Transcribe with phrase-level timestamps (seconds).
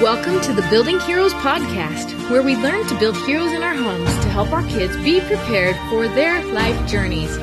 [0.00, 4.10] Welcome to the Building Heroes podcast, where we learn to build heroes in our homes
[4.24, 7.36] to help our kids be prepared for their life journeys.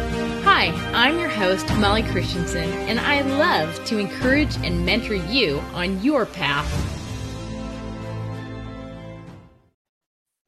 [0.43, 6.03] Hi, I'm your host, Molly Christensen, and I love to encourage and mentor you on
[6.03, 6.69] your path.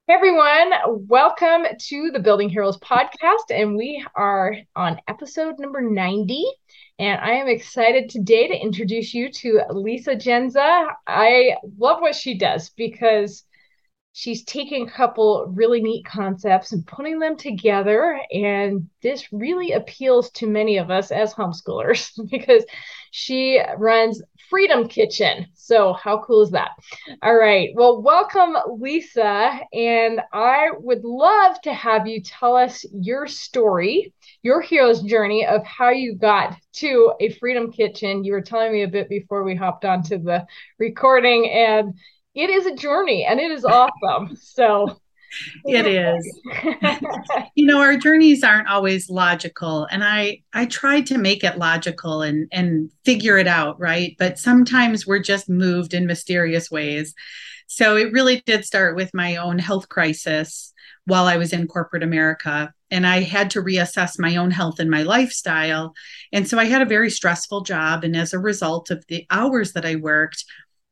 [0.05, 0.73] Hey everyone,
[1.07, 6.45] welcome to the Building Heroes podcast, and we are on episode number 90.
[6.99, 10.93] And I am excited today to introduce you to Lisa Jendza.
[11.07, 13.43] I love what she does because
[14.13, 18.20] she's taking a couple really neat concepts and putting them together.
[18.31, 22.63] And this really appeals to many of us as homeschoolers because
[23.09, 24.21] she runs
[24.53, 25.48] Freedom Kitchen.
[25.55, 26.73] So, how cool is that?
[27.23, 27.71] All right.
[27.73, 29.59] Well, welcome, Lisa.
[29.73, 35.66] And I would love to have you tell us your story, your hero's journey of
[35.66, 38.23] how you got to a Freedom Kitchen.
[38.23, 40.46] You were telling me a bit before we hopped onto the
[40.77, 41.96] recording, and
[42.35, 44.35] it is a journey and it is awesome.
[44.40, 44.99] So,
[45.65, 46.39] it is.
[47.55, 52.21] You know our journeys aren't always logical and i i tried to make it logical
[52.21, 54.15] and and figure it out right?
[54.20, 57.13] But sometimes we're just moved in mysterious ways.
[57.67, 60.73] So it really did start with my own health crisis
[61.05, 64.90] while i was in corporate america and i had to reassess my own health and
[64.90, 65.94] my lifestyle.
[66.31, 69.73] And so i had a very stressful job and as a result of the hours
[69.73, 70.45] that i worked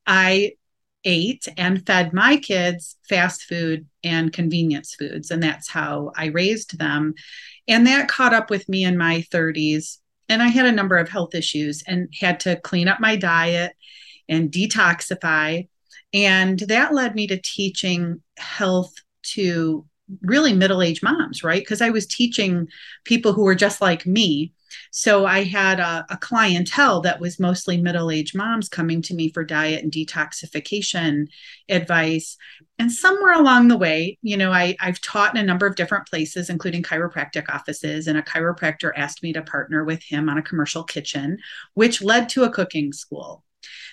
[0.05, 0.51] i
[1.03, 5.31] ate and fed my kids fast food and convenience foods.
[5.31, 7.13] And that's how I raised them.
[7.67, 9.97] And that caught up with me in my 30s.
[10.29, 13.73] And I had a number of health issues and had to clean up my diet
[14.29, 15.67] and detoxify.
[16.13, 19.85] And that led me to teaching health to
[20.21, 21.61] really middle aged moms, right?
[21.61, 22.67] Because I was teaching
[23.05, 24.53] people who were just like me
[24.91, 29.31] so I had a, a clientele that was mostly middle aged moms coming to me
[29.31, 31.27] for diet and detoxification
[31.69, 32.37] advice.
[32.79, 36.07] And somewhere along the way, you know, I, I've taught in a number of different
[36.07, 38.07] places, including chiropractic offices.
[38.07, 41.37] And a chiropractor asked me to partner with him on a commercial kitchen,
[41.73, 43.43] which led to a cooking school.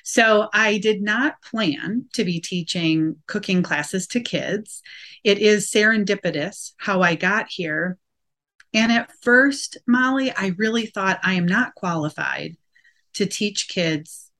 [0.02, 4.82] So I did not plan to be teaching cooking classes to kids.
[5.24, 7.98] It is serendipitous how I got here
[8.74, 12.56] and at first, Molly, I really thought I am not qualified
[13.14, 14.30] to teach kids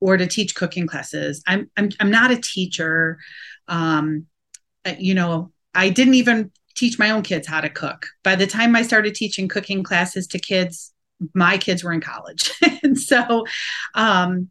[0.00, 1.42] or to teach cooking classes.
[1.46, 3.18] I'm I'm, I'm not a teacher.
[3.68, 4.26] Um,
[4.84, 8.06] uh, you know, I didn't even teach my own kids how to cook.
[8.22, 10.92] By the time I started teaching cooking classes to kids,
[11.34, 12.52] my kids were in college.
[12.82, 13.44] and so,
[13.94, 14.50] um,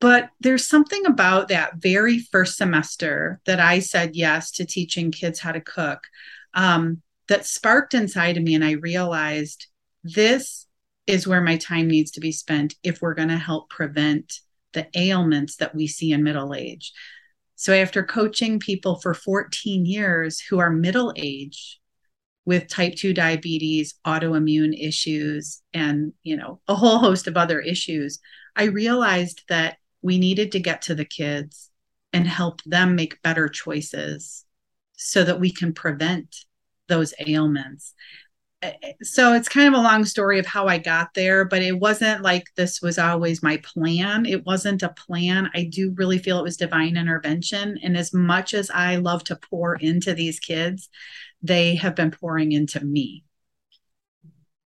[0.00, 5.40] but there's something about that very first semester that I said yes to teaching kids
[5.40, 6.04] how to cook.
[6.52, 9.66] Um, that sparked inside of me and i realized
[10.02, 10.66] this
[11.06, 14.40] is where my time needs to be spent if we're going to help prevent
[14.72, 16.92] the ailments that we see in middle age.
[17.54, 21.80] So after coaching people for 14 years who are middle age
[22.44, 28.20] with type 2 diabetes autoimmune issues and you know a whole host of other issues
[28.54, 31.70] i realized that we needed to get to the kids
[32.12, 34.44] and help them make better choices
[34.96, 36.44] so that we can prevent
[36.88, 37.94] those ailments.
[38.62, 41.62] Eh, eh, so it's kind of a long story of how I got there, but
[41.62, 44.26] it wasn't like this was always my plan.
[44.26, 45.50] It wasn't a plan.
[45.54, 47.78] I do really feel it was divine intervention.
[47.82, 50.88] And as much as I love to pour into these kids,
[51.42, 53.24] they have been pouring into me.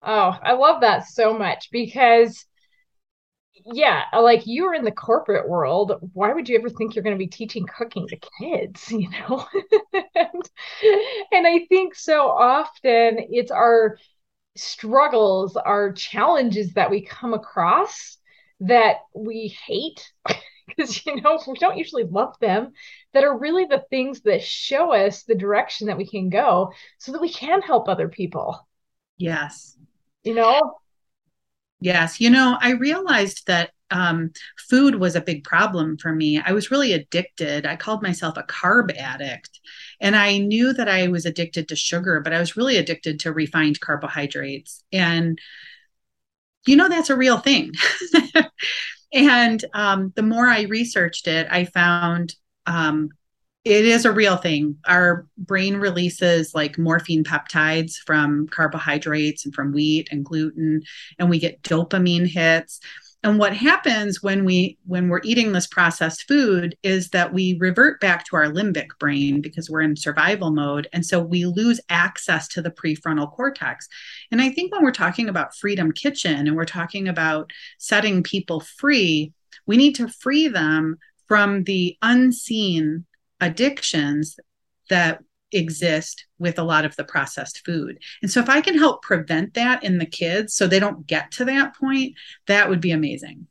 [0.02, 2.46] Oh, I love that so much because
[3.64, 5.92] yeah, like you are in the corporate world.
[6.12, 8.90] Why would you ever think you're going to be teaching cooking to kids?
[9.00, 9.46] You know,
[10.14, 10.50] and,
[11.32, 13.98] and I think so often it's our
[14.56, 18.18] struggles, our challenges that we come across
[18.60, 20.12] that we hate
[20.66, 22.72] because you know we don't usually love them
[23.12, 27.12] that are really the things that show us the direction that we can go so
[27.12, 28.68] that we can help other people
[29.18, 29.76] yes
[30.24, 30.60] you know
[31.80, 32.20] Yes.
[32.20, 34.30] You know, I realized that um,
[34.68, 36.40] food was a big problem for me.
[36.40, 37.66] I was really addicted.
[37.66, 39.58] I called myself a carb addict.
[40.00, 43.32] And I knew that I was addicted to sugar, but I was really addicted to
[43.32, 44.84] refined carbohydrates.
[44.92, 45.38] And,
[46.66, 47.72] you know, that's a real thing.
[49.12, 52.34] and um, the more I researched it, I found
[52.66, 53.10] um,
[53.64, 54.76] it is a real thing.
[54.86, 60.82] Our brain releases like morphine peptides from carbohydrates and from wheat and gluten,
[61.18, 62.80] and we get dopamine hits.
[63.22, 68.00] And what happens when we when we're eating this processed food is that we revert
[68.00, 72.48] back to our limbic brain because we're in survival mode and so we lose access
[72.48, 73.88] to the prefrontal cortex.
[74.32, 78.60] And I think when we're talking about freedom kitchen and we're talking about setting people
[78.60, 79.34] free,
[79.66, 80.96] we need to free them
[81.28, 83.04] from the unseen
[83.40, 84.38] addictions
[84.88, 85.22] that
[85.52, 87.98] exist with a lot of the processed food.
[88.22, 91.32] And so if I can help prevent that in the kids so they don't get
[91.32, 92.14] to that point,
[92.46, 93.46] that would be amazing.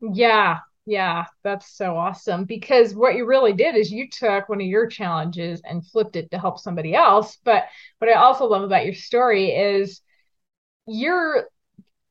[0.00, 4.66] Yeah, yeah, that's so awesome because what you really did is you took one of
[4.66, 7.38] your challenges and flipped it to help somebody else.
[7.44, 7.64] But
[7.98, 10.00] what I also love about your story is
[10.86, 11.48] you're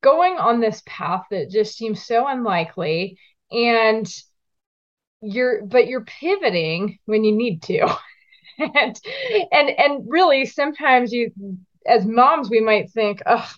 [0.02, 3.20] going on this path that just seems so unlikely
[3.52, 4.08] and
[5.22, 7.88] you're but you're pivoting when you need to.
[8.60, 9.00] And
[9.54, 11.32] and and really sometimes you
[11.88, 13.50] as moms we might think oh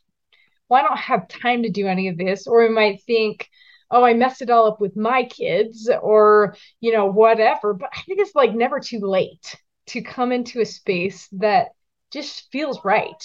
[0.69, 2.45] well i don't have time to do any of this.
[2.45, 3.49] Or we might think
[3.89, 7.73] oh i messed it all up with my kids or you know whatever.
[7.73, 9.55] But i think it's like never too late
[9.87, 11.69] to come into a space that
[12.11, 13.23] just feels right.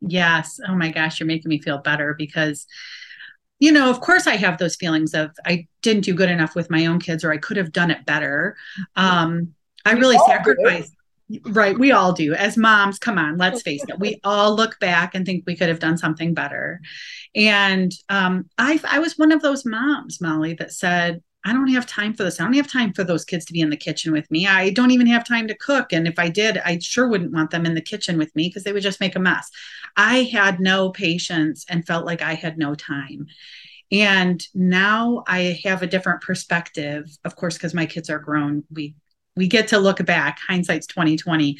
[0.00, 0.60] Yes.
[0.66, 2.66] Oh my gosh you're making me feel better because
[3.58, 6.70] you know, of course, I have those feelings of I didn't do good enough with
[6.70, 8.56] my own kids, or I could have done it better.
[8.96, 9.54] Um,
[9.84, 10.92] I really sacrificed.
[11.44, 12.34] Right, we all do.
[12.34, 13.98] As moms, come on, let's face it.
[13.98, 16.80] We all look back and think we could have done something better.
[17.34, 21.86] And um, I, I was one of those moms, Molly, that said, I don't have
[21.86, 22.40] time for this.
[22.40, 24.48] I don't have time for those kids to be in the kitchen with me.
[24.48, 25.92] I don't even have time to cook.
[25.92, 28.64] And if I did, I sure wouldn't want them in the kitchen with me because
[28.64, 29.48] they would just make a mess.
[29.96, 33.28] I had no patience and felt like I had no time.
[33.92, 38.64] And now I have a different perspective, of course, because my kids are grown.
[38.72, 38.96] We
[39.36, 40.40] we get to look back.
[40.48, 41.58] Hindsight's 2020.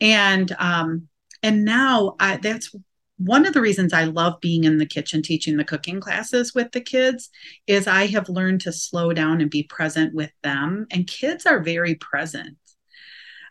[0.00, 1.08] And um,
[1.42, 2.72] and now I, that's
[3.18, 6.72] one of the reasons I love being in the kitchen teaching the cooking classes with
[6.72, 7.30] the kids
[7.66, 10.86] is I have learned to slow down and be present with them.
[10.90, 12.58] And kids are very present.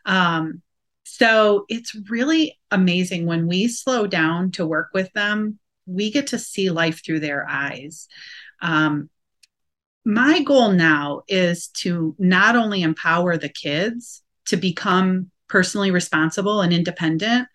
[0.05, 0.61] Um,
[1.03, 6.39] so it's really amazing when we slow down to work with them, we get to
[6.39, 8.07] see life through their eyes.
[8.61, 9.09] Um,
[10.03, 16.71] my goal now is to not only empower the kids to become personally responsible and
[16.71, 17.47] independent,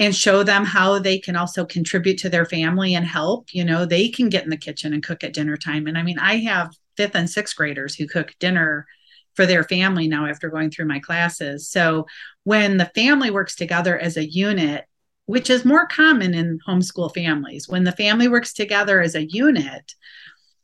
[0.00, 3.52] and show them how they can also contribute to their family and help.
[3.52, 5.86] You know, they can get in the kitchen and cook at dinner time.
[5.86, 8.86] And I mean, I have fifth and sixth graders who cook dinner
[9.34, 11.68] for their family now after going through my classes.
[11.68, 12.06] So
[12.44, 14.86] when the family works together as a unit,
[15.26, 19.94] which is more common in homeschool families, when the family works together as a unit,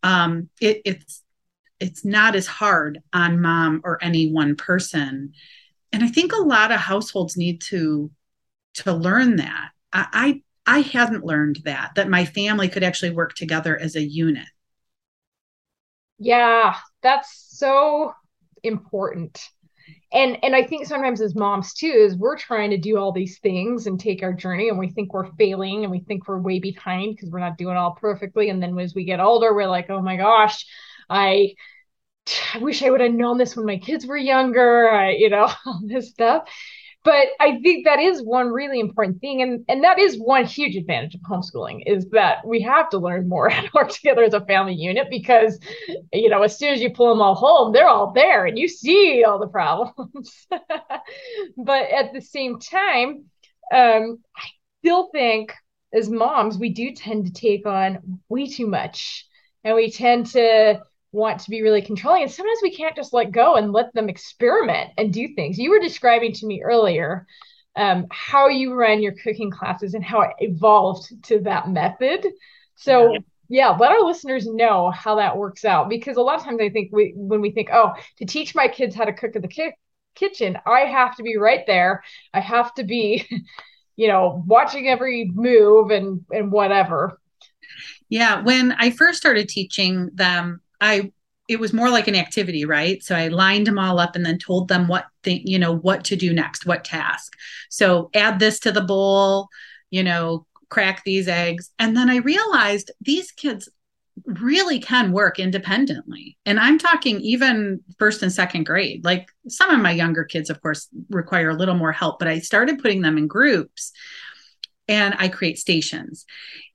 [0.03, 1.23] um, it, it's
[1.79, 5.33] it's not as hard on mom or any one person.
[5.93, 8.11] And I think a lot of households need to
[8.77, 9.71] to learn that.
[9.93, 14.03] I, I I hadn't learned that that my family could actually work together as a
[14.03, 14.47] unit.
[16.19, 18.13] Yeah, that's so
[18.63, 19.41] important.
[20.13, 23.39] And and I think sometimes as moms too is we're trying to do all these
[23.41, 26.59] things and take our journey and we think we're failing and we think we're way
[26.61, 29.91] behind because we're not doing all perfectly and then as we get older we're like,
[29.91, 30.65] "Oh my gosh,
[31.11, 31.55] I
[32.55, 35.45] I wish I would have known this when my kids were younger, I, you know,
[35.67, 36.49] all this stuff
[37.07, 39.41] but I think that is one really important thing.
[39.41, 43.29] And, and that is one huge advantage of homeschooling is that we have to learn
[43.29, 45.61] more and work together as a family unit because,
[46.13, 48.67] you know, as soon as you pull them all home, they're all there and you
[48.67, 50.49] see all the problems.
[51.57, 53.27] but at the same time,
[53.73, 54.49] um, I
[54.81, 55.55] still think
[55.95, 59.29] as moms, we do tend to take on way too much
[59.63, 60.83] and we tend to
[61.13, 64.09] want to be really controlling and sometimes we can't just let go and let them
[64.09, 65.59] experiment and do things.
[65.59, 67.27] You were describing to me earlier
[67.77, 72.27] um, how you run your cooking classes and how it evolved to that method.
[72.75, 73.19] So yeah.
[73.49, 76.69] yeah let our listeners know how that works out because a lot of times i
[76.69, 79.49] think we when we think oh to teach my kids how to cook in the
[79.49, 79.73] ki-
[80.15, 82.03] kitchen i have to be right there.
[82.35, 83.27] I have to be
[83.97, 87.21] you know watching every move and and whatever.
[88.09, 91.13] Yeah when i first started teaching them I
[91.49, 93.03] it was more like an activity, right?
[93.03, 96.05] So I lined them all up and then told them what thing, you know, what
[96.05, 97.35] to do next, what task.
[97.71, 99.49] So add this to the bowl,
[99.91, 101.71] you know, crack these eggs.
[101.79, 103.69] And then I realized these kids
[104.25, 106.37] really can work independently.
[106.47, 109.05] And I'm talking even first and second grade.
[109.05, 112.41] Like some of my younger kids, of course, require a little more help, but I
[112.41, 113.93] started putting them in groups
[114.89, 116.25] and I create stations.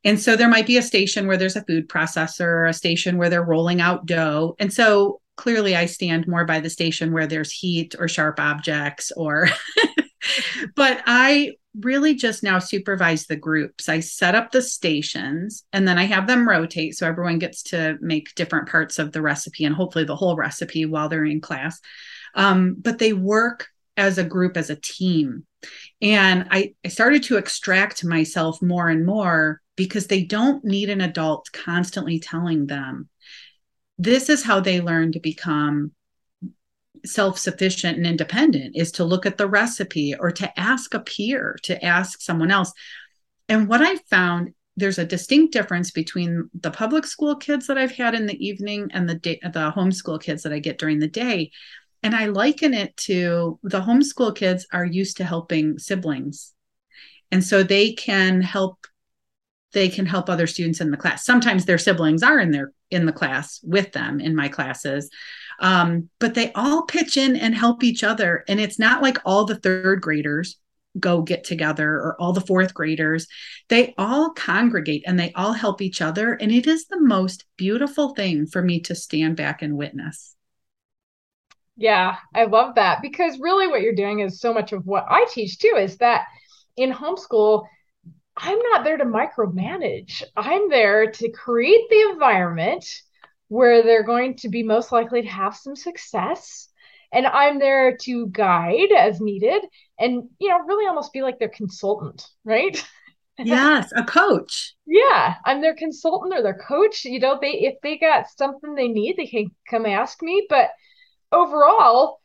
[0.04, 3.30] And so there might be a station where there's a food processor, a station where
[3.30, 4.56] they're rolling out dough.
[4.60, 9.12] And so clearly I stand more by the station where there's heat or sharp objects
[9.12, 9.48] or
[10.76, 13.88] but I really just now supervise the groups.
[13.88, 17.98] I set up the stations and then I have them rotate so everyone gets to
[18.02, 21.80] make different parts of the recipe and hopefully the whole recipe while they're in class.
[22.36, 23.70] Um, but they work
[24.02, 25.46] as a group, as a team.
[26.02, 31.02] And I, I started to extract myself more and more because they don't need an
[31.02, 33.10] adult constantly telling them
[33.98, 35.92] this is how they learn to become
[37.06, 41.84] self-sufficient and independent is to look at the recipe or to ask a peer to
[41.84, 42.72] ask someone else
[43.50, 47.96] and what i found there's a distinct difference between the public school kids that i've
[47.96, 51.08] had in the evening and the day, the homeschool kids that i get during the
[51.08, 51.50] day
[52.04, 56.54] and i liken it to the homeschool kids are used to helping siblings.
[57.32, 58.86] And so they can help
[59.74, 61.24] they can help other students in the class.
[61.24, 65.10] Sometimes their siblings are in their in the class with them in my classes.
[65.62, 68.44] Um, but they all pitch in and help each other.
[68.50, 70.58] And it's not like all the third graders
[71.00, 73.28] go get together or all the fourth graders.
[73.70, 76.34] They all congregate and they all help each other.
[76.34, 80.36] And it is the most beautiful thing for me to stand back and witness
[81.82, 85.26] yeah i love that because really what you're doing is so much of what i
[85.32, 86.26] teach too is that
[86.78, 87.66] in homeschool
[88.38, 90.24] I'm not there to micromanage.
[90.38, 92.86] I'm there to create the environment
[93.50, 96.70] where they're going to be most likely to have some success.
[97.14, 99.64] And I'm there to guide as needed
[100.00, 102.84] and, you know, really almost be like their consultant, right?
[103.44, 104.76] Yes, a coach.
[104.86, 107.06] yeah, I'm their consultant or their coach.
[107.06, 110.46] You know, they if they got something they need, they can come ask me.
[110.50, 110.70] But
[111.32, 112.22] overall,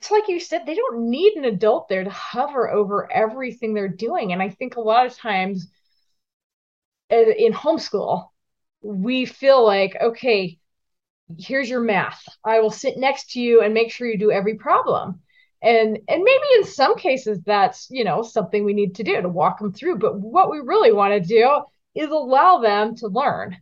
[0.00, 3.88] it's like you said, they don't need an adult there to hover over everything they're
[3.88, 4.32] doing.
[4.32, 5.68] And I think a lot of times
[7.10, 8.28] uh, in homeschool,
[8.82, 10.58] we feel like, okay,
[11.38, 12.22] here's your math.
[12.44, 15.20] I will sit next to you and make sure you do every problem.
[15.62, 19.28] And and maybe in some cases that's, you know, something we need to do to
[19.28, 21.62] walk them through, but what we really want to do
[21.94, 23.56] is allow them to learn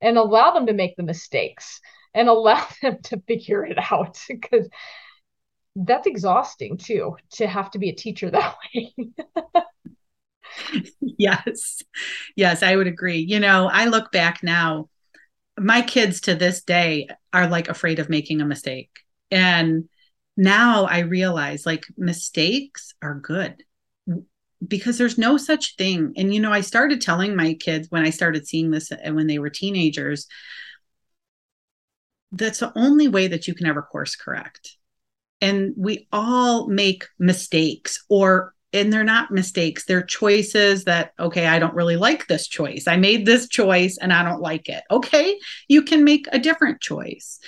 [0.00, 1.80] and allow them to make the mistakes
[2.16, 4.68] and allow them to figure it out because
[5.76, 8.94] that's exhausting too to have to be a teacher that way.
[11.00, 11.82] yes.
[12.34, 13.18] Yes, I would agree.
[13.18, 14.88] You know, I look back now,
[15.58, 18.90] my kids to this day are like afraid of making a mistake.
[19.30, 19.88] And
[20.36, 23.62] now I realize like mistakes are good
[24.66, 26.14] because there's no such thing.
[26.16, 29.26] And, you know, I started telling my kids when I started seeing this and when
[29.26, 30.26] they were teenagers,
[32.36, 34.76] that's the only way that you can ever course correct.
[35.40, 41.58] And we all make mistakes or and they're not mistakes they're choices that okay i
[41.58, 42.86] don't really like this choice.
[42.86, 44.82] I made this choice and i don't like it.
[44.90, 45.38] Okay
[45.68, 47.38] you can make a different choice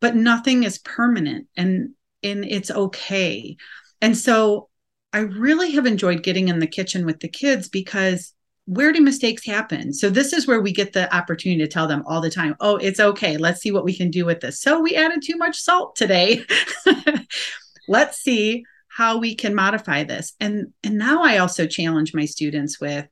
[0.00, 1.90] but nothing is permanent and
[2.22, 3.56] and it's okay.
[4.00, 4.68] And so
[5.12, 8.34] i really have enjoyed getting in the kitchen with the kids because
[8.66, 9.92] where do mistakes happen?
[9.92, 12.76] So this is where we get the opportunity to tell them all the time, "Oh,
[12.76, 13.36] it's okay.
[13.36, 16.44] Let's see what we can do with this." So we added too much salt today.
[17.88, 20.34] Let's see how we can modify this.
[20.40, 23.06] And and now I also challenge my students with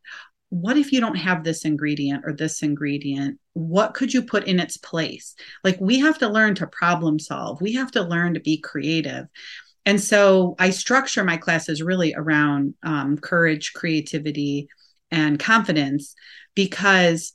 [0.53, 3.39] what if you don't have this ingredient or this ingredient?
[3.55, 5.35] What could you put in its place?
[5.65, 7.63] Like we have to learn to problem solve.
[7.63, 9.29] We have to learn to be creative.
[9.87, 14.69] And so I structure my classes really around um, courage, creativity,
[15.13, 16.15] and confidence
[16.57, 17.35] because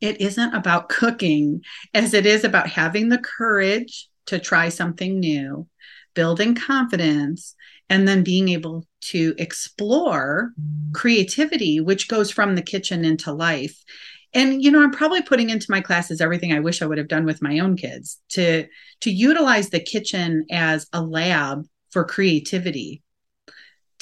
[0.00, 1.62] it isn't about cooking
[1.94, 5.68] as it is about having the courage to try something new,
[6.14, 7.54] building confidence,
[7.88, 10.52] and then being able to explore
[10.94, 13.84] creativity, which goes from the kitchen into life.
[14.32, 17.08] And you know, I'm probably putting into my classes everything I wish I would have
[17.08, 18.66] done with my own kids to
[19.00, 23.03] to utilize the kitchen as a lab for creativity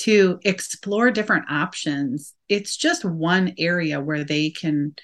[0.02, 2.34] to explore different options.
[2.48, 4.96] It's just one area where they can,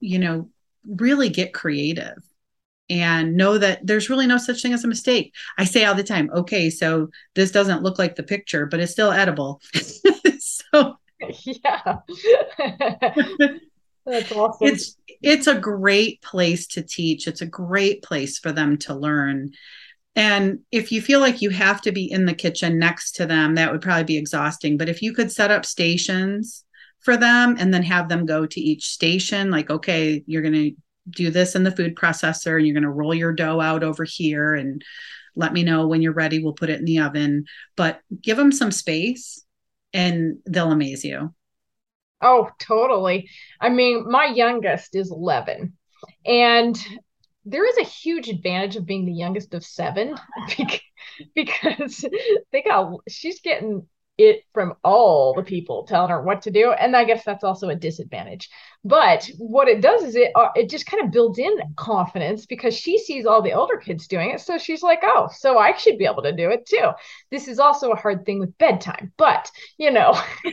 [0.00, 0.48] you know,
[0.86, 2.16] really get creative
[2.88, 5.34] and know that there's really no such thing as a mistake.
[5.58, 8.92] I say all the time, okay, so this doesn't look like the picture, but it's
[8.92, 9.60] still edible.
[10.38, 10.96] so
[11.44, 11.98] yeah.
[14.06, 14.66] That's awesome.
[14.66, 17.28] It's it's a great place to teach.
[17.28, 19.52] It's a great place for them to learn.
[20.14, 23.54] And if you feel like you have to be in the kitchen next to them,
[23.54, 24.76] that would probably be exhausting.
[24.76, 26.64] But if you could set up stations
[27.00, 30.72] for them and then have them go to each station, like, okay, you're going to
[31.10, 34.04] do this in the food processor and you're going to roll your dough out over
[34.04, 34.84] here and
[35.34, 36.42] let me know when you're ready.
[36.42, 37.46] We'll put it in the oven.
[37.76, 39.44] But give them some space
[39.94, 41.34] and they'll amaze you.
[42.20, 43.28] Oh, totally.
[43.60, 45.72] I mean, my youngest is 11.
[46.24, 46.78] And
[47.44, 50.16] there is a huge advantage of being the youngest of seven
[51.34, 52.04] because
[52.52, 53.86] they got she's getting
[54.22, 56.72] it from all the people telling her what to do.
[56.72, 58.48] And I guess that's also a disadvantage.
[58.84, 62.74] But what it does is it uh, it just kind of builds in confidence because
[62.74, 64.40] she sees all the older kids doing it.
[64.40, 66.90] So she's like, oh, so I should be able to do it too.
[67.30, 70.10] This is also a hard thing with bedtime, but you know,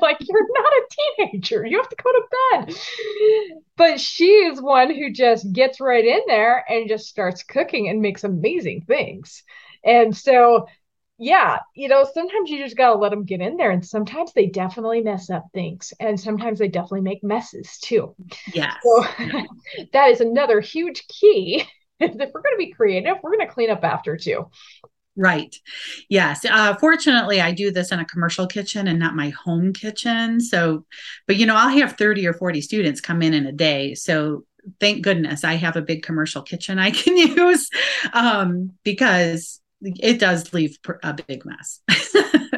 [0.00, 0.86] like you're not a
[1.18, 2.76] teenager, you have to go to bed.
[3.76, 8.00] But she is one who just gets right in there and just starts cooking and
[8.00, 9.44] makes amazing things.
[9.84, 10.66] And so
[11.18, 13.72] yeah, you know, sometimes you just got to let them get in there.
[13.72, 15.92] And sometimes they definitely mess up things.
[15.98, 18.14] And sometimes they definitely make messes too.
[18.54, 18.74] Yeah.
[18.82, 19.04] So
[19.92, 21.64] that is another huge key.
[22.00, 24.48] if we're going to be creative, we're going to clean up after too.
[25.16, 25.54] Right.
[26.08, 26.44] Yes.
[26.44, 30.40] Uh, fortunately, I do this in a commercial kitchen and not my home kitchen.
[30.40, 30.86] So,
[31.26, 33.94] but you know, I'll have 30 or 40 students come in in a day.
[33.94, 34.44] So,
[34.78, 37.68] thank goodness I have a big commercial kitchen I can use
[38.12, 41.80] um, because it does leave a big mess.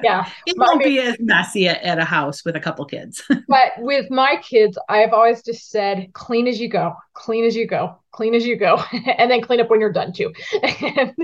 [0.03, 0.31] Yeah.
[0.47, 3.23] it won't be as messy at, at, a house with a couple kids.
[3.49, 7.67] but with my kids, I've always just said, clean as you go, clean as you
[7.67, 8.83] go, clean as you go,
[9.19, 10.33] and then clean up when you're done too.
[10.53, 11.15] it,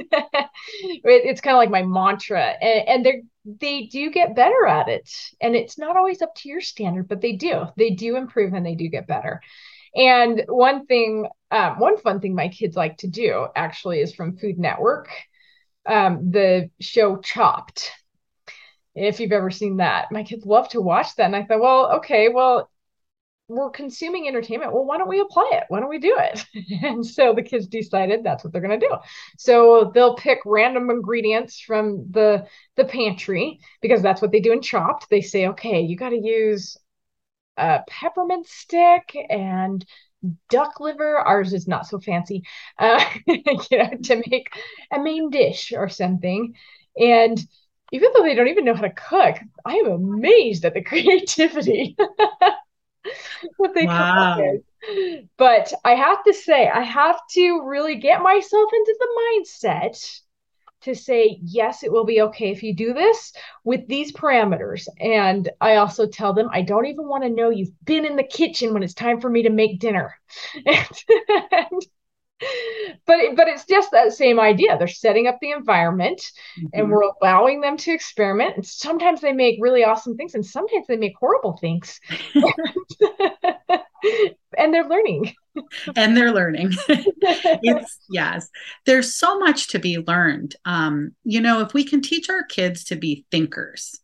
[1.05, 2.55] it's kind of like my mantra.
[2.61, 3.23] And, and they
[3.61, 5.11] they do get better at it.
[5.41, 7.65] And it's not always up to your standard, but they do.
[7.76, 9.41] They do improve and they do get better.
[9.95, 14.37] And one thing, um, one fun thing my kids like to do actually is from
[14.37, 15.09] Food Network
[15.87, 17.90] um, the show Chopped.
[18.95, 21.26] If you've ever seen that, my kids love to watch that.
[21.26, 22.71] And I thought, well, okay, well,
[23.49, 24.73] we're consuming entertainment.
[24.73, 25.64] Well, why don't we apply it?
[25.69, 26.45] Why don't we do it?
[26.83, 28.95] and so the kids decided that's what they're going to do.
[29.38, 34.62] So they'll pick random ingredients from the the pantry because that's what they do in
[34.62, 35.09] Chopped.
[35.11, 36.76] They say, okay, you got to use
[37.57, 39.85] a peppermint stick and
[40.49, 41.16] duck liver.
[41.16, 42.42] Ours is not so fancy,
[42.78, 44.49] uh, you know, to make
[44.92, 46.54] a main dish or something.
[46.99, 47.40] And
[47.92, 51.96] even though they don't even know how to cook, I am amazed at the creativity
[53.56, 53.96] what they wow.
[53.96, 54.62] come up with.
[55.37, 60.20] But I have to say, I have to really get myself into the mindset
[60.87, 63.33] to say, yes, it will be okay if you do this
[63.64, 64.87] with these parameters.
[65.00, 68.23] And I also tell them, I don't even want to know you've been in the
[68.23, 70.14] kitchen when it's time for me to make dinner.
[70.66, 71.87] and,
[73.07, 74.79] but but it's just that same idea.
[74.79, 76.20] They're setting up the environment,
[76.59, 76.66] mm-hmm.
[76.72, 78.57] and we're allowing them to experiment.
[78.57, 81.99] And sometimes they make really awesome things, and sometimes they make horrible things.
[84.59, 85.35] and they're learning.
[85.96, 86.72] and they're learning.
[86.88, 88.48] it's yes,
[88.85, 90.54] there's so much to be learned.
[90.64, 93.94] Um, you know, if we can teach our kids to be thinkers,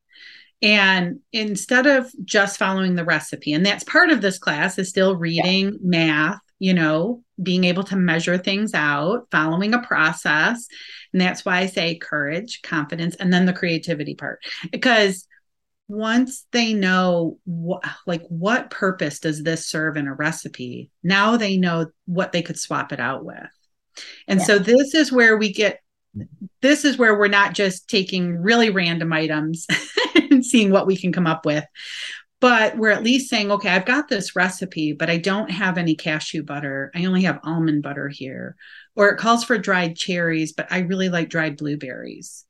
[0.62, 5.16] and instead of just following the recipe, and that's part of this class is still
[5.16, 5.78] reading, yeah.
[5.82, 10.68] math, you know, being able to measure things out, following a process.
[11.12, 14.38] And that's why I say courage, confidence, and then the creativity part.
[14.70, 15.26] Because
[15.92, 21.58] once they know what like what purpose does this serve in a recipe now they
[21.58, 23.36] know what they could swap it out with.
[24.26, 24.46] And yeah.
[24.46, 25.80] so this is where we get
[26.62, 29.66] this is where we're not just taking really random items
[30.14, 31.64] and seeing what we can come up with
[32.40, 35.94] but we're at least saying okay i've got this recipe but i don't have any
[35.94, 36.90] cashew butter.
[36.94, 38.56] I only have almond butter here.
[38.94, 42.44] Or it calls for dried cherries but i really like dried blueberries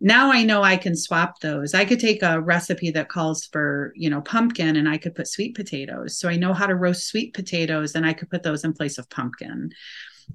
[0.00, 1.72] now I know I can swap those.
[1.72, 5.28] I could take a recipe that calls for, you know, pumpkin and I could put
[5.28, 6.18] sweet potatoes.
[6.18, 8.98] So I know how to roast sweet potatoes and I could put those in place
[8.98, 9.70] of pumpkin.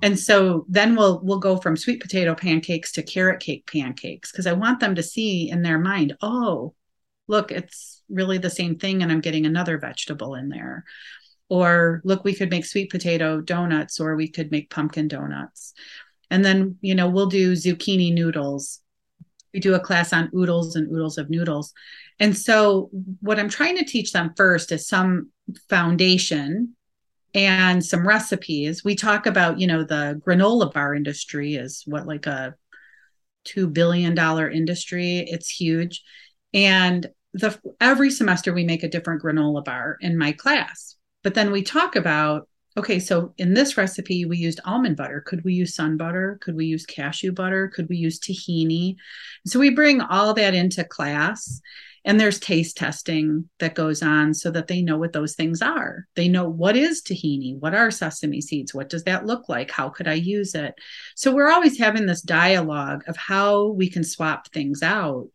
[0.01, 4.47] And so then we'll we'll go from sweet potato pancakes to carrot cake pancakes because
[4.47, 6.73] I want them to see in their mind, oh,
[7.27, 10.85] look, it's really the same thing and I'm getting another vegetable in there.
[11.49, 15.73] Or look, we could make sweet potato donuts or we could make pumpkin donuts.
[16.29, 18.80] And then, you know, we'll do zucchini noodles
[19.53, 21.73] we do a class on oodles and oodles of noodles.
[22.19, 25.31] And so, what I'm trying to teach them first is some
[25.69, 26.75] foundation
[27.33, 28.83] and some recipes.
[28.83, 32.55] We talk about, you know, the granola bar industry is what, like a
[33.45, 34.17] $2 billion
[34.51, 35.19] industry.
[35.19, 36.03] It's huge.
[36.53, 40.95] And the every semester we make a different granola bar in my class.
[41.23, 45.21] But then we talk about okay, so in this recipe, we used almond butter.
[45.21, 46.39] Could we use sun butter?
[46.41, 47.67] Could we use cashew butter?
[47.67, 48.95] Could we use tahini?
[49.45, 51.61] So we bring all that into class.
[52.03, 56.07] And there's taste testing that goes on so that they know what those things are.
[56.15, 57.59] They know what is tahini?
[57.59, 58.73] What are sesame seeds?
[58.73, 59.69] What does that look like?
[59.69, 60.73] How could I use it?
[61.15, 65.27] So we're always having this dialogue of how we can swap things out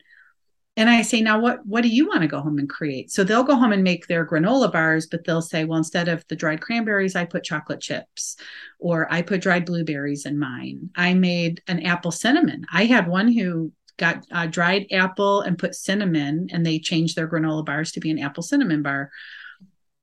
[0.77, 3.11] and I say, now what what do you want to go home and create?
[3.11, 6.25] So they'll go home and make their granola bars, but they'll say, well, instead of
[6.29, 8.37] the dried cranberries, I put chocolate chips,
[8.79, 10.91] or I put dried blueberries in mine.
[10.95, 12.67] I made an apple cinnamon.
[12.73, 17.29] I had one who got uh, dried apple and put cinnamon, and they changed their
[17.29, 19.11] granola bars to be an apple cinnamon bar.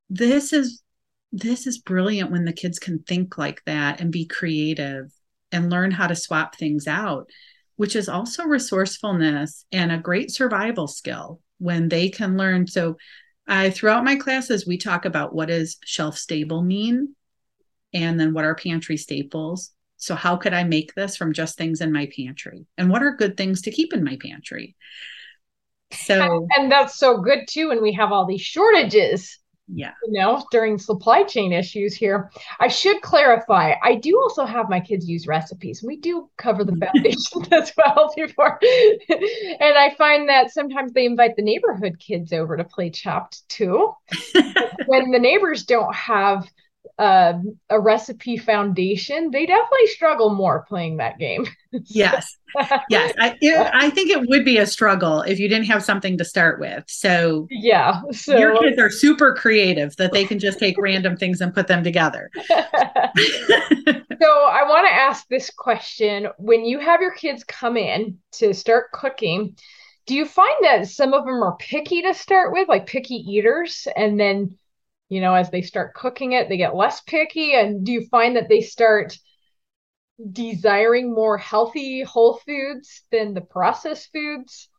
[0.09, 0.81] This is
[1.31, 5.11] this is brilliant when the kids can think like that and be creative
[5.51, 7.27] and learn how to swap things out,
[7.75, 12.67] which is also resourcefulness and a great survival skill when they can learn.
[12.67, 12.97] So,
[13.45, 17.15] I throughout my classes we talk about what does shelf stable mean,
[17.93, 19.71] and then what are pantry staples.
[19.97, 22.65] So, how could I make this from just things in my pantry?
[22.77, 24.75] And what are good things to keep in my pantry?
[25.91, 27.71] So, and that's so good too.
[27.71, 29.91] And we have all these shortages yeah.
[30.05, 32.29] You know during supply chain issues here.
[32.59, 36.73] I should clarify i do also have my kids use recipes we do cover the
[36.73, 36.83] mm-hmm.
[36.83, 38.59] foundation as well before.
[39.09, 43.93] And i find that sometimes they invite the neighborhood kids over to play chopped too.
[44.87, 46.45] When the neighbors don't have
[46.99, 47.33] uh,
[47.69, 51.47] a recipe foundation, they definitely struggle more playing that game.
[51.71, 52.37] yes,
[52.89, 56.17] yes, I, it, I think it would be a struggle if you didn't have something
[56.17, 56.83] to start with.
[56.87, 61.41] So yeah, so your kids are super creative that they can just take random things
[61.41, 62.29] and put them together.
[62.47, 68.53] so I want to ask this question: When you have your kids come in to
[68.53, 69.55] start cooking.
[70.05, 73.87] Do you find that some of them are picky to start with, like picky eaters,
[73.95, 74.57] and then
[75.13, 77.53] you know, as they start cooking it, they get less picky?
[77.53, 79.17] And do you find that they start
[80.31, 84.69] desiring more healthy whole foods than the processed foods?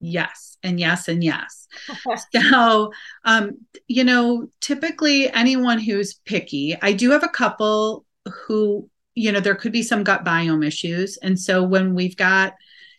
[0.00, 1.66] Yes, and yes, and yes.
[2.34, 2.92] so,
[3.24, 9.40] um, you know, typically anyone who's picky, I do have a couple who, you know,
[9.40, 11.16] there could be some gut biome issues.
[11.18, 12.54] And so when we've got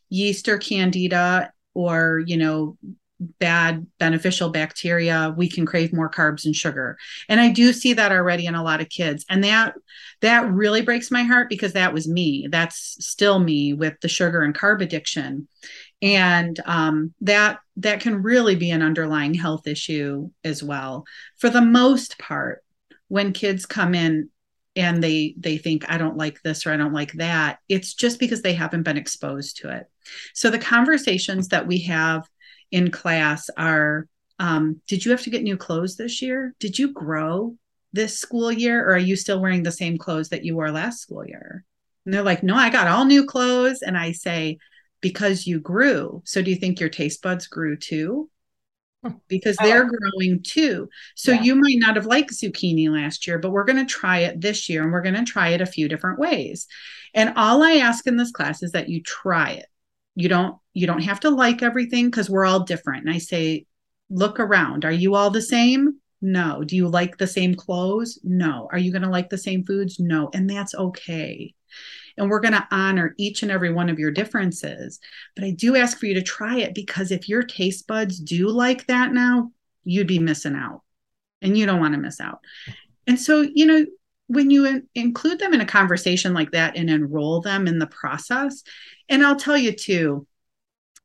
[0.10, 2.78] yeast or candida or, you know,
[3.39, 6.97] bad beneficial bacteria we can crave more carbs and sugar.
[7.30, 9.25] And i do see that already in a lot of kids.
[9.30, 9.75] And that
[10.21, 12.47] that really breaks my heart because that was me.
[12.49, 15.47] That's still me with the sugar and carb addiction.
[16.01, 21.06] And um, that that can really be an underlying health issue as well.
[21.38, 22.63] For the most part
[23.08, 24.30] when kids come in
[24.75, 28.19] and they they think i don't like this or i don't like that it's just
[28.19, 29.89] because they haven't been exposed to it.
[30.34, 32.28] So the conversations that we have
[32.71, 34.08] in class are
[34.39, 36.54] um, did you have to get new clothes this year?
[36.60, 37.56] Did you grow
[37.93, 40.99] this school year or are you still wearing the same clothes that you wore last
[40.99, 41.63] school year?
[42.06, 43.82] And they're like no i got all new clothes.
[43.82, 44.58] And i say
[45.01, 46.21] because you grew.
[46.25, 48.30] So do you think your taste buds grew too?
[49.28, 50.89] Because they're growing too.
[51.15, 51.43] So yeah.
[51.43, 54.67] you might not have liked zucchini last year, but we're going to try it this
[54.67, 56.65] year and we're going to try it a few different ways.
[57.13, 59.67] And all I ask in this class is that you try it
[60.15, 63.06] you don't you don't have to like everything because we're all different.
[63.06, 63.65] And i say
[64.10, 64.86] look around.
[64.86, 65.99] Are you all the same?
[66.21, 66.63] No.
[66.63, 68.19] Do you like the same clothes?
[68.23, 68.67] No.
[68.71, 69.99] Are you going to like the same foods?
[69.99, 70.30] No.
[70.34, 71.54] And that's okay.
[72.17, 74.99] And we're going to honor each and every one of your differences.
[75.36, 78.47] But i do ask for you to try it because if your taste buds do
[78.49, 79.51] like that now
[79.84, 80.82] you'd be missing out.
[81.41, 82.39] And you don't want to miss out.
[83.08, 83.86] And so you know
[84.27, 87.88] when you in- include them in a conversation like that and enroll them in the
[87.88, 88.63] process.
[89.09, 90.27] And I'll tell you too,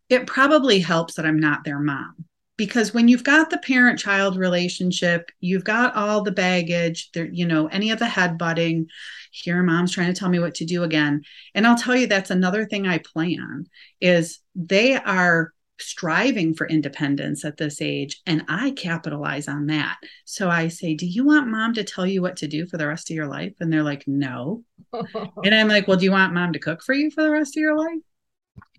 [0.08, 2.24] it probably helps that I'm not their mom
[2.60, 7.46] because when you've got the parent child relationship you've got all the baggage there you
[7.46, 8.86] know any of the head butting
[9.30, 11.22] here mom's trying to tell me what to do again.
[11.54, 13.66] And i'll tell you that's another thing i plan
[13.98, 19.98] is they are striving for independence at this age and i capitalize on that.
[20.24, 22.86] So i say do you want mom to tell you what to do for the
[22.86, 23.54] rest of your life?
[23.60, 24.64] And they're like no.
[25.44, 27.56] And i'm like well do you want mom to cook for you for the rest
[27.56, 28.00] of your life?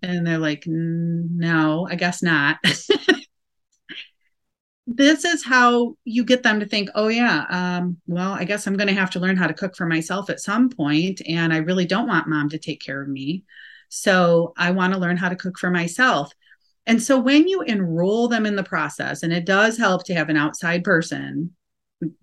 [0.01, 2.57] And they're like no i guess not.
[4.87, 8.75] This is how you get them to think oh yeah um, well i guess i'm
[8.75, 11.57] going to have to learn how to cook for myself at some point and i
[11.57, 13.43] really don't want mom to take care of me.
[13.89, 16.33] So i want to learn how to cook for myself
[16.87, 20.29] and so when you enroll them in the process, and it does help to have
[20.29, 21.51] an outside person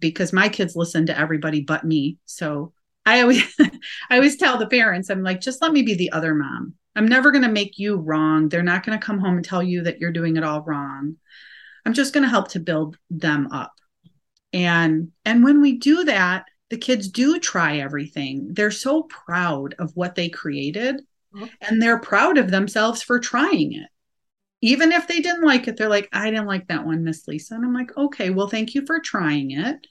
[0.01, 2.19] because my kids listen to everybody but me.
[2.25, 2.73] So
[3.07, 3.43] I always
[4.11, 6.75] I always tell the parents, I'm like, just let me be the other mom.
[6.97, 8.49] I'm never going to make you wrong.
[8.49, 11.17] They're not going to come home and tell you that you're doing it all wrong.
[11.87, 13.73] I'm just going to help to build them up.
[14.53, 18.49] And and when we do that, the kids do try everything.
[18.53, 21.47] They're so proud of what they created mm-hmm.
[21.61, 23.89] and they're proud of themselves for trying it
[24.61, 27.55] even if they didn't like it, they're like, I didn't like that one, Miss Lisa.
[27.55, 29.87] And I'm like, okay, well, thank you for trying it.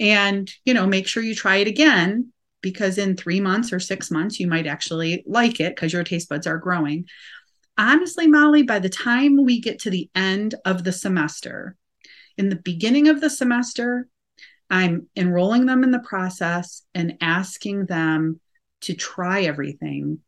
[0.00, 4.10] And, you know, make sure you try it again because in three months or six
[4.10, 7.04] months, you might actually like it because your taste buds are growing.
[7.76, 11.76] Honestly, Molly, by the time we get to the end of the semester,
[12.36, 14.08] in the beginning of the semester,
[14.70, 18.40] I'm enrolling them in the process and asking them
[18.82, 20.20] to try everything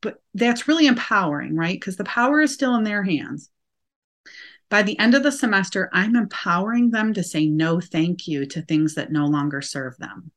[0.00, 1.78] but that's really empowering, right?
[1.78, 3.50] Because the power is still in their hands.
[4.68, 8.62] By the end of the semester, I'm empowering them to say no, thank you to
[8.62, 10.30] things that no longer serve them.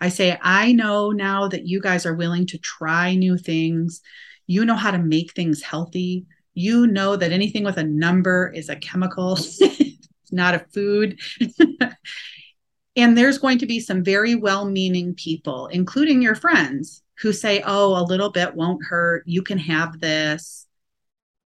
[0.00, 4.00] I say, I know now that you guys are willing to try new things.
[4.46, 6.26] You know how to make things healthy.
[6.54, 9.38] You know that anything with a number is a chemical,
[10.32, 11.20] not a food.
[12.96, 17.62] and there's going to be some very well meaning people, including your friends, who say,
[17.64, 19.24] Oh, a little bit won't hurt.
[19.26, 20.66] You can have this.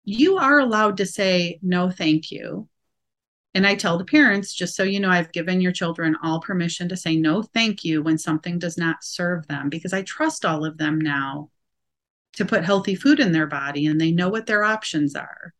[0.04, 2.68] You are allowed to say, No, thank you.
[3.56, 6.90] And I tell the parents, just so you know, I've given your children all permission
[6.90, 10.66] to say no, thank you when something does not serve them because I trust all
[10.66, 11.48] of them now
[12.34, 15.54] to put healthy food in their body and they know what their options are.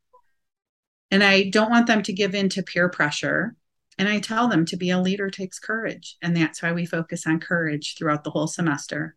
[1.11, 3.57] And I don't want them to give in to peer pressure.
[3.99, 6.19] And I tell them to be a leader takes courage.
[6.21, 9.17] And that's why we focus on courage throughout the whole semester.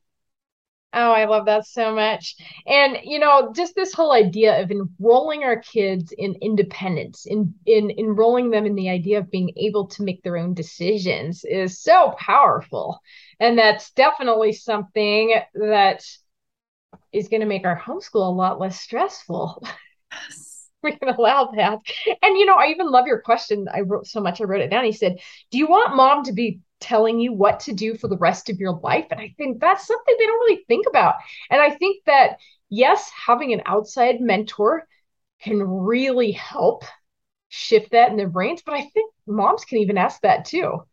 [0.92, 2.36] Oh, I love that so much.
[2.66, 7.92] And you know, just this whole idea of enrolling our kids in independence, in in
[7.92, 12.16] enrolling them in the idea of being able to make their own decisions is so
[12.18, 13.00] powerful.
[13.40, 16.04] And that's definitely something that
[17.12, 19.64] is going to make our homeschool a lot less stressful.
[20.12, 20.68] Yes.
[20.84, 21.80] we can allow that.
[22.24, 23.68] And you know, I even love your question.
[23.72, 24.86] I wrote so much, I wrote it down.
[24.86, 25.18] He said,
[25.52, 28.60] Do you want mom to be telling you what to do for the rest of
[28.60, 29.06] your life.
[29.12, 31.16] And I think that's something they don't really think about.
[31.50, 32.38] And I think that,
[32.70, 34.88] yes, having an outside mentor
[35.42, 36.84] can really help
[37.50, 38.62] shift that in their brains.
[38.66, 40.84] But I think moms can even ask that too.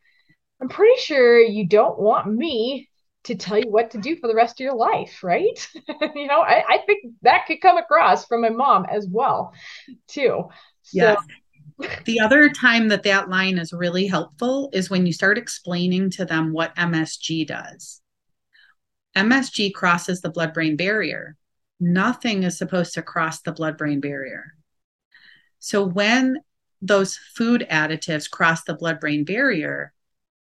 [0.61, 2.89] I'm pretty sure you don't want me
[3.25, 5.69] to tell you what to do for the rest of your life, right?
[6.15, 9.53] you know, I, I, think that could come across from my mom as well,
[10.07, 10.45] too.
[10.83, 11.19] So, yes
[12.05, 16.25] the other time that that line is really helpful is when you start explaining to
[16.25, 18.01] them what MSG does.
[19.17, 21.37] MSG crosses the blood brain barrier.
[21.81, 24.55] Nothing is supposed to cross the blood brain barrier.
[25.59, 26.39] So when
[26.81, 29.93] those food additives cross the blood brain barrier,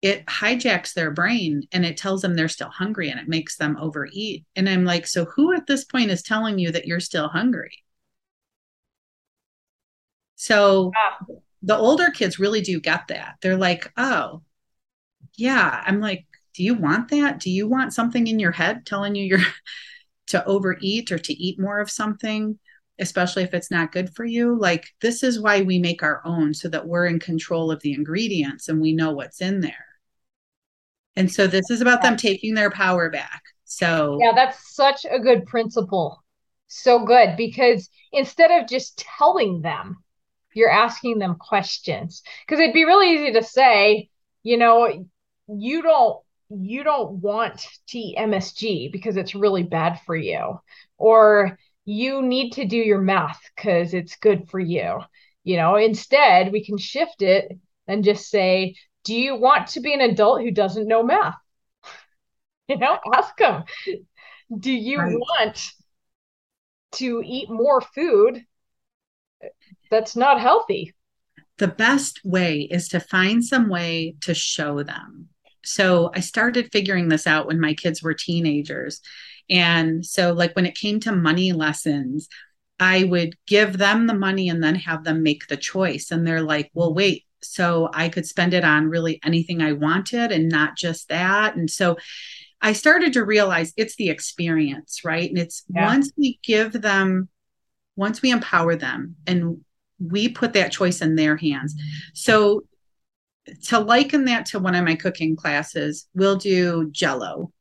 [0.02, 3.78] it hijacks their brain and it tells them they're still hungry and it makes them
[3.80, 4.46] overeat.
[4.56, 7.81] And I'm like, so who at this point is telling you that you're still hungry?
[10.42, 11.24] So ah.
[11.62, 13.36] the older kids really do get that.
[13.44, 14.42] They're like, oh,
[15.36, 15.84] yeah.
[15.86, 16.26] I'm like,
[16.56, 17.40] do you want that?
[17.40, 19.46] Do you want something in your head telling you you're
[20.28, 22.58] to overeat or to eat more of something,
[22.98, 24.58] especially if it's not good for you?
[24.58, 27.94] Like, this is why we make our own so that we're in control of the
[27.94, 29.86] ingredients and we know what's in there.
[31.16, 33.44] And so this is about them taking their power back.
[33.66, 36.24] So, yeah, that's such a good principle.
[36.68, 39.98] So good because instead of just telling them,
[40.54, 42.24] you're asking them questions.
[42.46, 44.10] Because it'd be really easy to say
[44.44, 45.06] you know
[45.48, 50.60] you don't you don't want to eat msg because it's really bad for you.
[50.98, 55.00] Or you need to do your math because it's good for you.
[55.44, 59.94] You know instead we can shift it and just say do you want to be
[59.94, 61.36] an adult who doesn't know math?
[62.68, 63.64] You know ask them
[64.58, 65.18] do you right.
[65.18, 65.72] want
[66.94, 68.44] to eat more food
[69.90, 70.94] that's not healthy.
[71.58, 75.30] The best way is to find some way to show them.
[75.64, 79.02] So I started figuring this out when my kids were teenagers.
[79.50, 82.28] And so, like, when it came to money lessons,
[82.80, 86.10] I would give them the money and then have them make the choice.
[86.10, 90.32] And they're like, well, wait, so I could spend it on really anything I wanted
[90.32, 91.56] and not just that.
[91.56, 91.98] And so
[92.62, 95.30] I started to realize it's the experience, right?
[95.30, 95.86] And it's yeah.
[95.86, 97.30] once we give them,
[97.96, 99.64] once we empower them and
[100.00, 101.76] we put that choice in their hands.
[102.14, 102.64] So
[103.66, 107.52] to liken that to one of my cooking classes, we'll do jello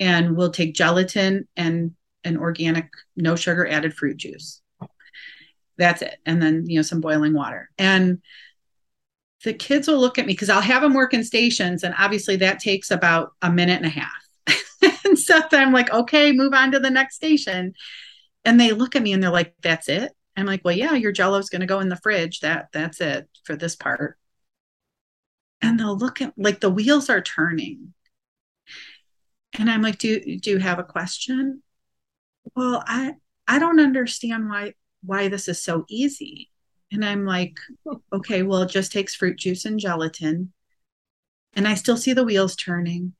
[0.00, 1.92] and we'll take gelatin and
[2.24, 4.60] an organic no sugar added fruit juice.
[5.78, 6.18] That's it.
[6.26, 7.70] And then, you know, some boiling water.
[7.78, 8.20] And
[9.44, 11.82] the kids will look at me because I'll have them work in stations.
[11.82, 15.02] And obviously that takes about a minute and a half.
[15.04, 17.74] and so I'm like, okay, move on to the next station.
[18.44, 20.12] And they look at me and they're like, that's it.
[20.36, 22.40] I'm like, well, yeah, your jello's going to go in the fridge.
[22.40, 24.18] That that's it for this part.
[25.60, 27.94] And they'll look at like the wheels are turning.
[29.58, 31.62] And I'm like, do do you have a question?
[32.56, 33.14] Well, I
[33.46, 36.50] I don't understand why why this is so easy.
[36.90, 37.58] And I'm like,
[38.12, 40.52] okay, well, it just takes fruit juice and gelatin.
[41.54, 43.14] And I still see the wheels turning.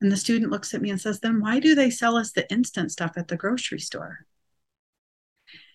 [0.00, 2.50] And the student looks at me and says, then why do they sell us the
[2.52, 4.26] instant stuff at the grocery store?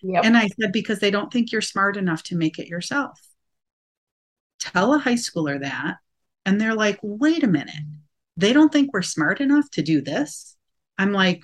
[0.02, 0.24] Yep.
[0.24, 3.20] And I said, because they don't think you're smart enough to make it yourself.
[4.58, 5.96] Tell a high schooler that.
[6.46, 7.74] And they're like, wait a minute.
[8.36, 10.56] They don't think we're smart enough to do this.
[10.98, 11.42] I'm like,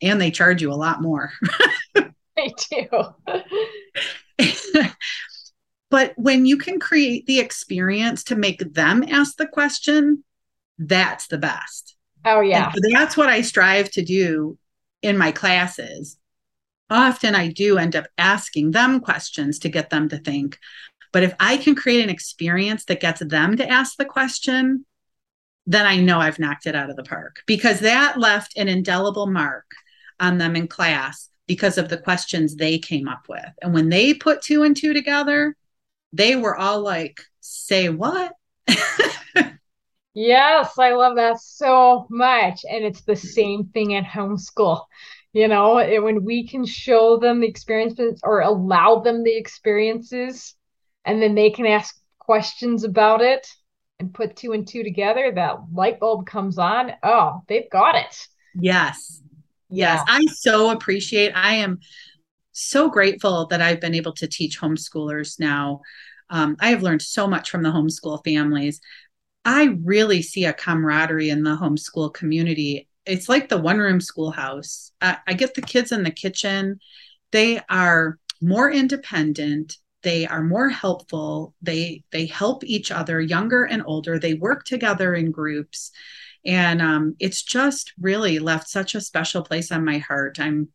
[0.00, 1.32] and they charge you a lot more.
[1.94, 2.88] they do.
[5.90, 10.24] but when you can create the experience to make them ask the question,
[10.78, 11.96] that's the best.
[12.24, 12.70] Oh, yeah.
[12.74, 14.58] And that's what I strive to do
[15.02, 16.17] in my classes.
[16.90, 20.58] Often I do end up asking them questions to get them to think.
[21.12, 24.84] But if I can create an experience that gets them to ask the question,
[25.66, 29.26] then I know I've knocked it out of the park because that left an indelible
[29.26, 29.66] mark
[30.18, 33.44] on them in class because of the questions they came up with.
[33.62, 35.56] And when they put two and two together,
[36.12, 38.32] they were all like, say what?
[40.14, 42.64] yes, I love that so much.
[42.70, 44.84] And it's the same thing at homeschool.
[45.32, 50.54] You know, when we can show them the experiences or allow them the experiences,
[51.04, 53.46] and then they can ask questions about it
[54.00, 56.92] and put two and two together, that light bulb comes on.
[57.02, 58.26] Oh, they've got it.
[58.54, 59.22] Yes.
[59.70, 60.02] Yes.
[60.06, 60.14] Yeah.
[60.14, 61.80] I so appreciate, I am
[62.52, 65.82] so grateful that I've been able to teach homeschoolers now.
[66.30, 68.80] Um, I have learned so much from the homeschool families.
[69.44, 72.87] I really see a camaraderie in the homeschool community.
[73.08, 74.92] It's like the one room schoolhouse.
[75.00, 76.78] I, I get the kids in the kitchen,
[77.32, 79.76] they are more independent.
[80.02, 81.54] They are more helpful.
[81.60, 84.18] They they help each other younger and older.
[84.18, 85.90] They work together in groups.
[86.46, 90.38] And um, it's just really left such a special place on my heart.
[90.40, 90.68] I'm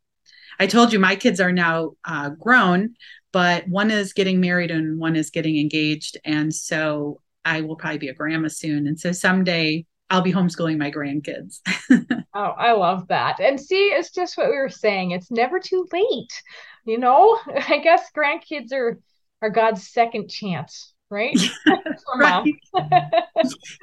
[0.59, 2.93] i told you my kids are now uh, grown
[3.31, 6.17] but one is getting married and one is getting engaged.
[6.25, 8.87] And so i will probably be a grandma soon.
[8.87, 11.61] And so someday I'll be homeschooling my grandkids.
[12.33, 13.39] oh, I love that.
[13.39, 15.11] And see, it's just what we were saying.
[15.11, 16.41] It's never too late.
[16.85, 18.99] You know, I guess grandkids are
[19.41, 21.37] are God's second chance, right?
[22.17, 22.53] right.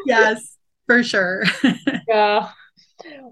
[0.07, 0.57] yes,
[0.87, 1.45] for sure.
[2.09, 2.51] yeah.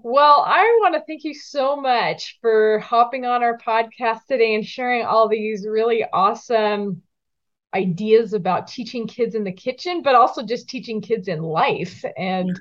[0.03, 4.65] Well, I want to thank you so much for hopping on our podcast today and
[4.65, 7.01] sharing all these really awesome
[7.73, 12.59] ideas about teaching kids in the kitchen, but also just teaching kids in life and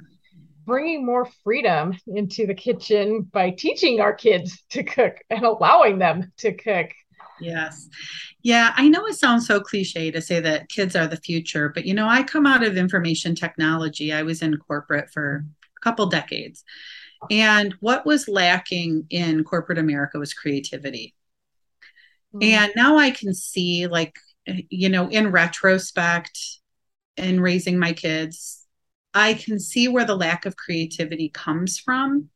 [0.68, 6.30] bringing more freedom into the kitchen by teaching our kids to cook and allowing them
[6.36, 6.90] to cook.
[7.40, 7.88] Yes.
[8.42, 11.86] Yeah, I know it sounds so cliche to say that kids are the future, but
[11.86, 14.12] you know, I come out of information technology.
[14.12, 15.44] I was in corporate for
[15.76, 16.64] a couple decades.
[17.30, 21.14] And what was lacking in corporate America was creativity.
[22.34, 22.42] Mm-hmm.
[22.42, 26.38] And now I can see, like, you know, in retrospect,
[27.16, 28.66] in raising my kids,
[29.14, 32.30] I can see where the lack of creativity comes from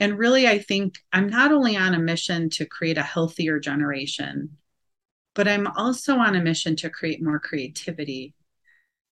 [0.00, 4.56] and really, I think I'm not only on a mission to create a healthier generation,
[5.34, 8.34] but I'm also on a mission to create more creativity.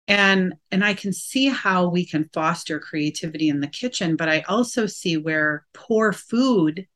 [0.08, 4.42] And, and I can see how we can foster creativity in the kitchen, but I
[4.42, 6.86] also see where poor food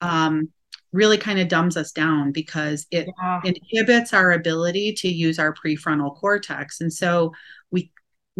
[0.00, 0.48] um,
[0.92, 3.40] really kind of dumbs us down because it yeah.
[3.44, 6.80] inhibits our ability to use our prefrontal cortex.
[6.80, 7.32] And so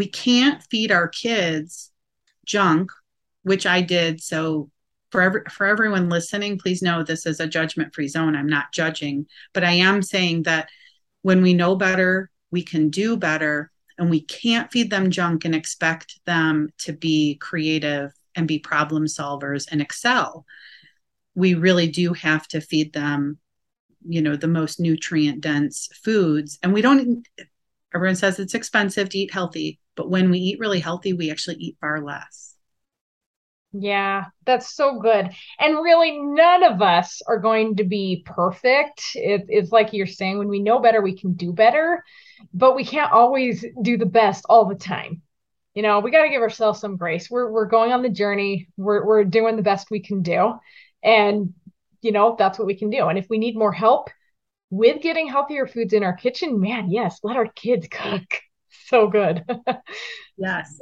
[0.01, 1.93] we can't feed our kids
[2.47, 2.91] junk
[3.43, 4.23] which I did.
[4.23, 4.71] So
[5.11, 8.37] for every, for everyone listening, please know this is a judgment free zone.
[8.37, 10.69] I'm not judging, but I am saying that
[11.23, 15.55] when we know better, we can do better, and we can't feed them junk and
[15.55, 20.45] expect them to be creative and be problem solvers and excel.
[21.35, 23.39] We really do have to feed them,
[24.07, 26.59] you know, the most nutrient dense foods.
[26.63, 27.27] And we don't,
[27.95, 31.57] everyone says it's expensive to eat healthy, but when we eat really healthy, we actually
[31.57, 32.50] eat far less.
[33.72, 35.31] Yeah, that's so good.
[35.59, 39.03] And really, none of us are going to be perfect.
[39.14, 42.03] It, it's like you're saying, when we know better, we can do better,
[42.53, 45.22] but we can't always do the best all the time.
[45.74, 47.31] You know, we got to give ourselves some grace.
[47.31, 48.68] We're we're going on the journey.
[48.76, 50.55] We're we're doing the best we can do,
[51.05, 51.55] and
[52.03, 53.07] you know that's what we can do.
[53.07, 54.11] And if we need more help
[54.70, 58.40] with getting healthier foods in our kitchen, man, yes, let our kids cook.
[58.90, 59.44] So good.
[60.37, 60.81] yes.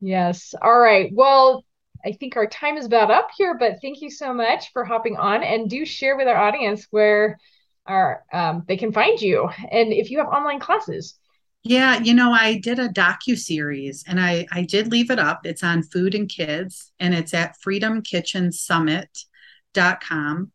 [0.00, 0.54] Yes.
[0.62, 1.10] All right.
[1.12, 1.64] Well,
[2.04, 5.16] I think our time is about up here, but thank you so much for hopping
[5.16, 7.40] on and do share with our audience where
[7.86, 11.18] our um, they can find you and if you have online classes.
[11.64, 15.44] Yeah, you know, I did a docu series and I I did leave it up.
[15.44, 20.52] It's on food and kids and it's at freedomkitchensummit.com.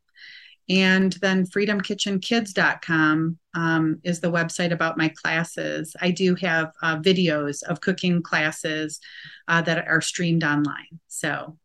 [0.69, 5.95] And then freedomkitchenkids.com um, is the website about my classes.
[5.99, 8.99] I do have uh, videos of cooking classes
[9.47, 10.99] uh, that are streamed online.
[11.07, 11.57] So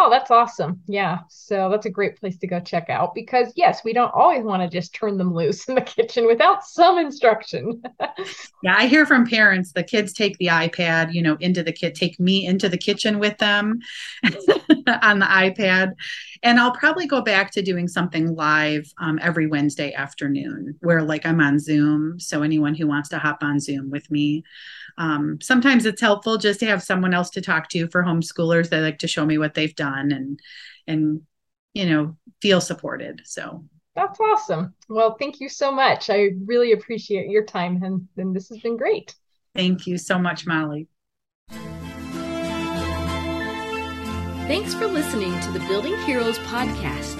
[0.00, 0.80] Oh, that's awesome.
[0.86, 1.18] Yeah.
[1.28, 4.62] So that's a great place to go check out because, yes, we don't always want
[4.62, 7.82] to just turn them loose in the kitchen without some instruction.
[8.62, 8.76] yeah.
[8.78, 12.20] I hear from parents the kids take the iPad, you know, into the kit, take
[12.20, 13.80] me into the kitchen with them
[15.02, 15.94] on the iPad.
[16.44, 21.26] And I'll probably go back to doing something live um, every Wednesday afternoon where, like,
[21.26, 22.20] I'm on Zoom.
[22.20, 24.44] So anyone who wants to hop on Zoom with me,
[24.98, 28.68] um, sometimes it's helpful just to have someone else to talk to for homeschoolers.
[28.68, 30.40] They like to show me what they've done and
[30.86, 31.22] and
[31.72, 33.22] you know feel supported.
[33.24, 34.74] So that's awesome.
[34.88, 36.10] Well, thank you so much.
[36.10, 39.14] I really appreciate your time and, and this has been great.
[39.54, 40.88] Thank you so much, Molly.
[44.46, 47.18] Thanks for listening to the Building Heroes podcast.